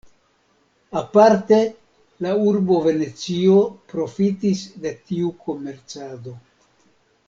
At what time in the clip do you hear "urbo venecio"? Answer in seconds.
2.51-3.61